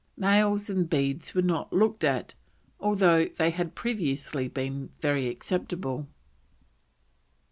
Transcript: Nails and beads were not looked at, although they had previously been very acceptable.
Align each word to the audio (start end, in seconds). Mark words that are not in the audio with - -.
Nails 0.17 0.67
and 0.67 0.89
beads 0.89 1.35
were 1.35 1.43
not 1.43 1.71
looked 1.71 2.03
at, 2.03 2.33
although 2.79 3.25
they 3.25 3.51
had 3.51 3.75
previously 3.75 4.47
been 4.47 4.89
very 4.99 5.27
acceptable. 5.29 6.07